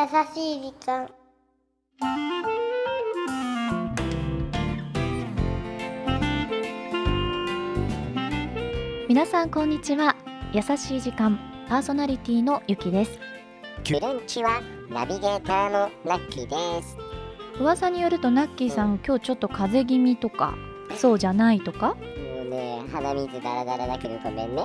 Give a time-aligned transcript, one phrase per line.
[0.00, 1.10] 優しい時間。
[9.06, 10.16] 皆さんこんにちは。
[10.54, 11.38] 優しい時間
[11.68, 13.18] パーソナリティのゆきです。
[13.84, 16.96] キュレンチはナビゲーターのラッキーです。
[17.60, 20.54] 噂によるとナッキーさん今日ちょっと風邪気味とか
[20.96, 21.88] そうじゃないとか？
[21.88, 22.00] も
[22.46, 24.64] うね、鼻水ダラダラだけどごめんね。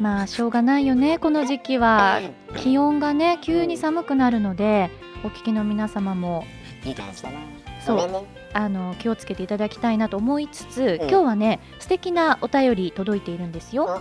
[0.00, 2.20] まあしょうがないよねこの時期は
[2.56, 4.90] 気温がね急に寒くなるので
[5.24, 6.44] お聞きの皆様も
[6.84, 7.38] いい感じだな。
[7.84, 8.26] そう。
[8.52, 14.00] あの気をつけていただきたいなと思いつつ、うん今日はね素敵なお便り届いているんですよ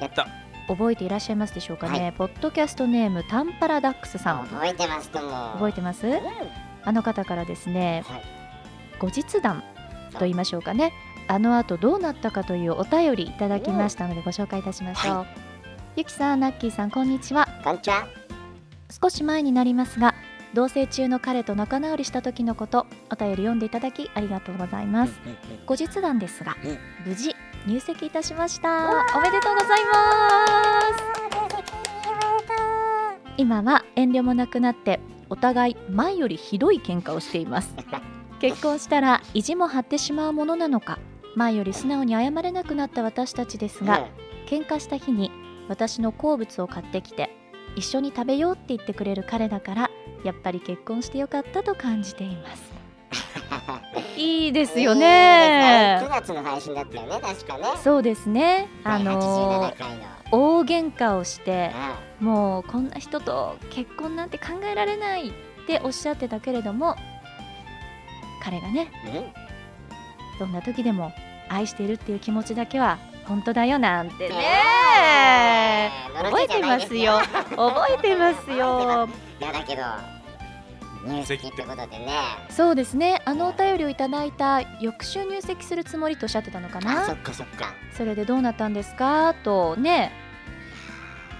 [0.00, 0.26] やった。
[0.68, 5.10] 覚えていらっしゃいますでしょうかね、はいポッドキャストネームタンパラダックスさん覚えてます。
[5.10, 6.06] 覚えてます？
[6.08, 6.20] うん
[6.84, 8.22] あの方からですねはい。
[8.98, 9.62] 後日談
[10.14, 10.92] と言いましょうかね
[11.28, 15.26] あの後どうなったかというお便りいただきましたのでご紹介いたしましょう、は
[15.96, 17.48] ゆきさんナッキーさんこんにちは。
[19.02, 20.14] 少し前になりますが
[20.54, 25.20] 同棲中の彼と仲直りした時のことお便り読んでいただきありがとうございます。
[25.24, 26.78] うんうん後日談ですがうん。
[27.04, 27.34] 無事
[27.66, 28.88] 入籍いたしました。
[29.16, 29.96] おめでとうございま
[30.96, 31.16] す。
[33.36, 37.74] 今は遠慮もなくなってお互い前よりひどい喧嘩をしています。
[38.40, 40.98] 結婚したら意地も張ってしまうものなのか
[41.36, 44.08] 前より素直に謝れなくなった私たちですが、
[44.46, 45.30] 喧嘩した日に
[45.68, 47.30] 私の好物を買ってきて
[47.76, 49.90] 一緒に食べようって言ってくれる彼だから
[50.24, 52.72] やっぱり結婚してよかったと感じています。
[54.16, 56.08] いいですよ9ね。
[56.10, 57.64] 月の配信だったよね、確かね。
[57.84, 58.68] そうですね。
[58.82, 60.16] あの87回の。
[60.32, 61.70] 大喧嘩をして
[62.20, 65.32] うもうこんな人と結婚なんて考えられないっ
[65.66, 66.96] ておっしゃってたけれども
[68.42, 68.88] 彼がね
[70.38, 71.12] どんな時でも
[71.48, 75.90] 愛しているっていう気持ちだけは本当だよなんてね。
[76.14, 77.18] 覚えてますよ。
[77.50, 79.08] 覚えてますよ。
[79.40, 79.82] いやだけど、
[81.06, 82.08] 入籍ってことでね。
[82.50, 83.20] そうですね。
[83.24, 87.74] あのお便りをいただいた翌週入籍するつもりとおっしゃってたのかあ、そなっかそっか。
[87.96, 89.34] それでどうなったんですか？
[89.44, 90.12] とね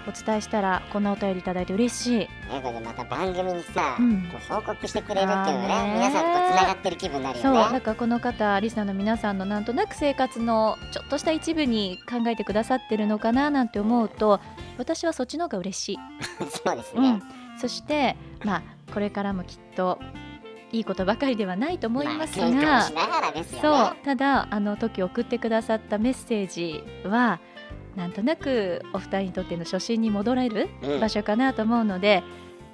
[0.08, 2.28] お伝えしたらこんなお便りいただいて嬉しいね、
[2.62, 7.72] これまた番組にさ、うんこう報告してくれるっていうねね、皆さんとつながってる気分になるそうよね。
[7.72, 14.40] だからこの方リスナーの皆さんのなんとなく生活のちょっとした一部に考えてくださってるのかななんて思うと
[14.78, 15.98] 私はそっちの方が嬉しい、
[16.64, 17.08] そうですね
[17.54, 18.62] うん。、そしてまあ
[18.92, 19.98] これからもきっと
[20.72, 24.00] いいことばかりではないと思いますが、まあ、喧嘩もしながらですよそうね。
[24.04, 27.40] ただあの時送ってくださったメッセージは
[27.96, 32.22] なんとなくお二人にとっての初心に戻れるうん場所かなと思うので、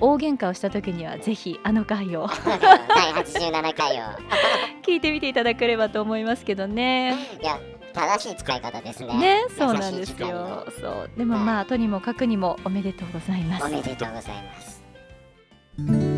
[0.00, 4.02] 大喧嘩をした時にはぜひあの回を第87回を。
[4.82, 7.14] 聞いてみていただければと思いますけどね。
[7.40, 7.60] いや、
[7.92, 9.18] 正しい使い方ですね。
[9.18, 10.66] ね、そうなんですよ。
[10.80, 13.68] そう、でもまあとにもかくにもおめでとうございますお。
[13.68, 16.11] めでとうございます。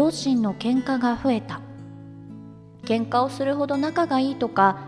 [0.00, 1.60] 両親の喧嘩が増えた。
[2.86, 4.78] 喧嘩をするほど仲がいいとか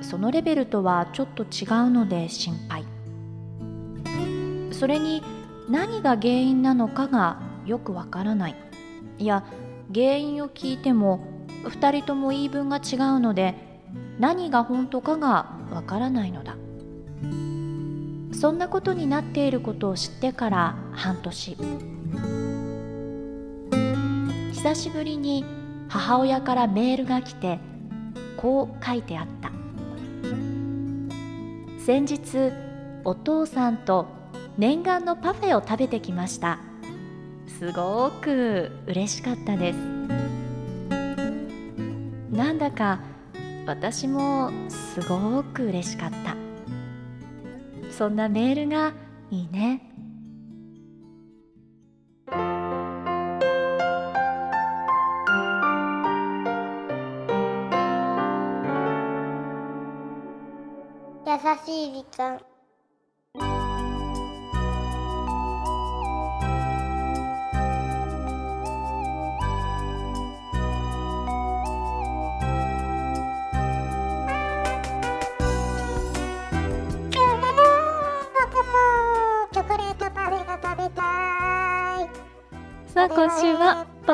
[0.00, 2.86] そのレベルとはちょっと違うので心配。
[4.72, 5.22] それに
[5.68, 8.56] 何が原因なのかがよくわからない。
[9.18, 9.44] いや
[9.92, 11.20] 原因を聞いても
[11.64, 13.54] 2人とも言い分が違うので
[14.18, 16.56] 何が本当かがわからないのだ。
[18.34, 21.58] そんなことになっていることを知ってから半年。
[24.62, 25.44] 久しぶりに
[25.88, 27.58] 母親からメールが来て
[28.36, 29.50] こう書いてあった。
[31.84, 32.52] 先日
[33.02, 34.06] お父さんと
[34.56, 36.60] 念願のパフェを食べてきました。
[37.48, 39.76] すごく嬉しかったです。
[42.30, 43.00] なんだか
[43.66, 46.36] 私もすごく嬉しかった。
[47.90, 48.92] そんなメールが
[49.32, 49.91] いいね。
[61.72, 62.51] しい時間。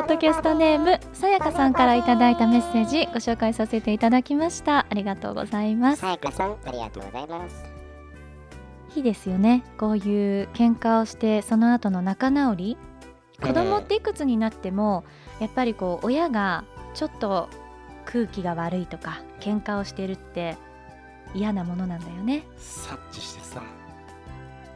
[0.09, 4.87] ドキャストネームさやかさんからいただいたメッセージご紹介させていただきました。
[4.89, 6.01] ありがとうございます。
[6.01, 7.63] さやかさん、ありがとうございます。
[8.95, 9.63] いいですよね。
[9.77, 12.77] こういう喧嘩をしてその後の仲直り。
[13.39, 15.03] 子供っていくつになっても
[15.39, 16.65] やっぱりこう親が
[16.95, 17.47] ちょっと
[18.05, 20.57] 空気が悪いとか喧嘩をしてるって
[21.35, 22.47] 嫌なものなんだよね。
[22.57, 23.61] 察知してさ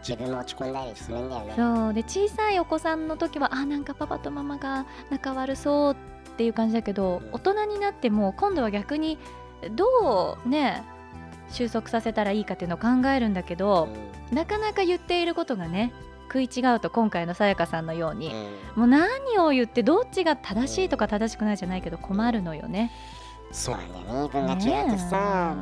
[0.08, 1.54] 自分も落ち込んだりするんだよね。
[1.56, 1.94] そう。
[1.94, 9.18] で小さいお子さんの時はあなんかパパとママが仲悪そうっていう感じだけど大人になっても今度は逆に
[9.72, 10.84] どうね
[11.50, 13.88] 収束させたらいいかっていうのを考えるんだけど
[14.32, 18.34] なかなか言っていることがね食い違うと今回のさやかさんのように
[18.76, 22.92] もう何を言ってどっちが正しいとか正しくないじゃないけど困るのよね。
[23.52, 24.30] そうなんだよね。
[24.30, 25.56] 分が違うとさ、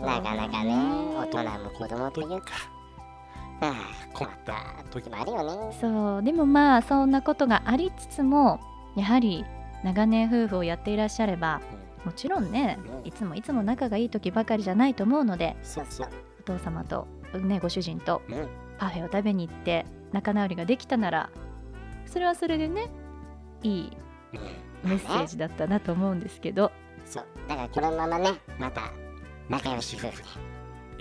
[0.00, 0.74] なかなかね
[1.16, 2.46] 大人も子供というか
[3.60, 5.76] ああ困った時時もあるよね。
[5.80, 8.60] そうでもまあそんなことがありつつも
[8.96, 9.44] やはり
[9.84, 11.60] 長年夫婦をやっていらっしゃれば
[12.04, 16.08] もちろんねいつもいつも仲がいい時ばかりじゃないと思うのでそうそう。
[16.40, 18.48] お父様と、ね、ご主人とうん。
[18.78, 21.30] パフェを食べに行って仲直りができたなら
[22.06, 22.90] それはそれでね
[23.62, 23.96] いい
[24.84, 26.70] メッセージだったなと思うんですけど。
[27.04, 27.26] そう。
[27.48, 28.92] だからこのままねまた
[29.48, 30.24] 仲良し夫婦で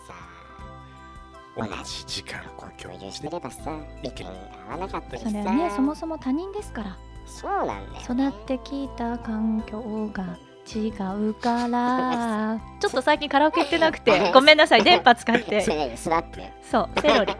[1.55, 2.39] 同じ時間。
[2.57, 3.71] を共有してればさ
[4.03, 5.29] 意見合わなかったりさ。
[5.29, 5.71] それはね。
[5.75, 6.97] そもそも他人ですから。
[7.25, 10.37] そうなんだよ、ね、育ってきた環境が
[10.75, 10.89] 違
[11.29, 12.59] うから。
[12.79, 14.31] ちょっと最近カラオケ行ってなくて。
[14.33, 14.83] ごめんなさい。
[14.83, 16.41] 電波使っ そてれスラップ。
[16.61, 17.33] そうセロリ。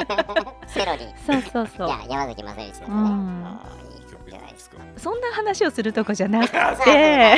[0.66, 1.06] セロリ。
[1.26, 1.88] そうそうそう。
[1.88, 3.82] いや山崎まさりさんね。
[4.96, 6.56] そんな話をするとこじゃなくて。
[6.94, 7.36] ね。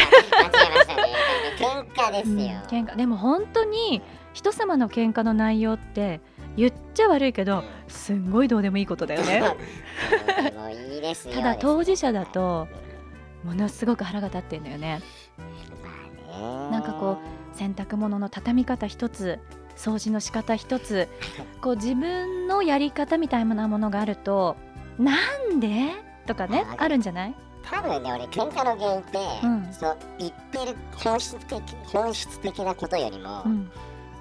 [1.59, 2.95] 喧嘩ですうんよ、喧嘩。
[2.97, 6.21] でも本当に人様の喧嘩の内容って
[6.57, 9.43] 言っちゃ悪いけどすんごいどうでもいいことだよね。
[11.35, 12.94] ただ当事者だとうん
[13.45, 15.01] ものすごく腹が立ってんだよね。
[16.71, 17.19] なんかこ
[17.55, 19.39] 洗濯物の畳み方一つ
[19.77, 21.09] 掃除の仕方一つ
[21.63, 24.57] こう自分のやり方みたいなものがあると
[24.99, 25.13] な
[25.49, 25.93] んで？
[26.27, 27.35] とかねああるんじゃない？
[27.71, 29.73] 多分ね俺喧嘩の原因って、うん。
[29.73, 33.71] そう言ってる本質的本質的なことよりも、うん。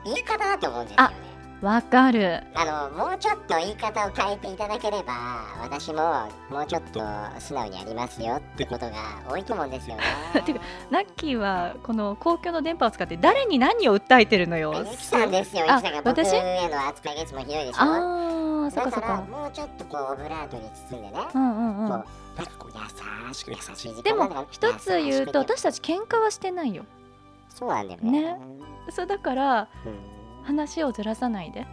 [0.06, 1.15] 言い方だと思うんですよね
[1.62, 2.44] わかる。
[2.56, 5.14] あのもうちょっと言い方を変えていただければ
[5.62, 7.00] 私ももうちょっと
[7.40, 8.96] 素直にやりますよってことが
[9.30, 10.04] 多いと思うんですよね。
[10.46, 10.60] てか
[10.92, 14.74] ナッキーはこの公共の電波を使って誰に何を訴えてるのよ。
[14.78, 17.80] ゆきさんですよゆあきさんが僕私への扱いがいつもひどいでしょ。
[17.80, 21.90] あーそっかそだかもうちょっとこうオブラートに包んでね、うんうんうん。
[21.90, 22.72] こうなんかこう
[23.28, 26.84] 優しく優しいでも一つ言うと私たち喧嘩はしてないよ。
[27.50, 28.22] そうなんだよね。
[28.22, 28.40] ね。
[28.90, 31.66] そうだからうん話をずらさないで。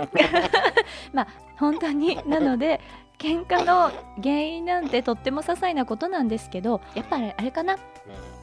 [1.12, 2.18] まあ本当に。
[2.26, 2.80] なので
[3.18, 3.90] 喧嘩の
[4.22, 7.76] 原因なんてとっても些細なことなんですけどやっぱりあれかな。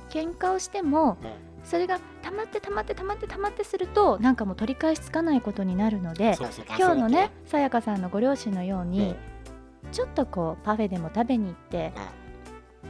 [0.10, 1.29] 喧嘩をしてもうん
[1.63, 6.36] それが溜まって溜まって溜まって溜まってするとなんかもう取り返しつかないことになるので
[6.77, 8.91] 今日のねさやかさんのご両親のよううん。
[8.91, 9.15] に
[9.91, 11.93] ちょっとこうパフェでも食べに行って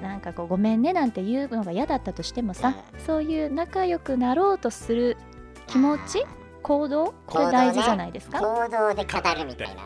[0.02, 2.74] なんかこうごめんねなんて言うのが嫌だったとしてもさ
[3.06, 5.18] そういう仲良くなろうとする
[5.68, 6.26] 気持ち
[6.64, 7.14] 行動？
[7.28, 9.84] これ大事じゃないですか、行動で語るみたいな。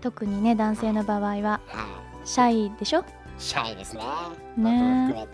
[0.00, 1.60] 特にね男性の場合はは
[2.24, 3.00] シャイでしょ？
[3.00, 3.04] い
[3.38, 4.02] シャイですね。
[4.56, 5.28] ね。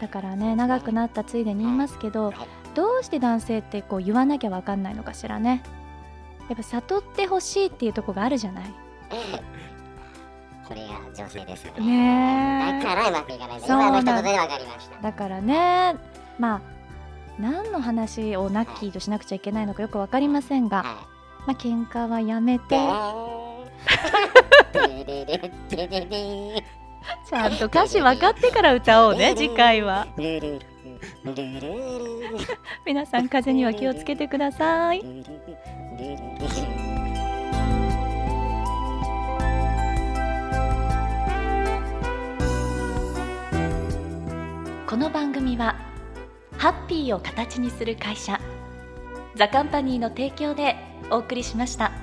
[0.00, 2.36] だからね長くなったついでに言いますけどはい。
[2.74, 5.62] どうして男性ってこう言わなきゃわかんないのかしらね？
[6.48, 8.64] やっぱ悟ってほしいっていうとこがあるじゃない？
[10.66, 12.78] これが女性ですよね。
[12.78, 12.82] え。
[12.82, 13.60] だからうまくいかない。
[13.60, 15.02] そう一言で分かりました。
[15.02, 15.96] だからね
[16.38, 16.60] まあ
[17.38, 21.06] 何の話をナッキーとしなくちゃいけないのかよく分かりませんが、は
[21.46, 22.76] まあ喧嘩はやめいて
[27.28, 30.06] ちゃんと歌詞分かってから歌おうね次回は。
[32.86, 35.00] 皆さん風邪には気をつけてください。
[44.86, 45.91] この番組は
[46.62, 48.40] ハッピーを形にする会社
[49.34, 50.76] ザカンパニーの提供で
[51.10, 52.01] お送りしました。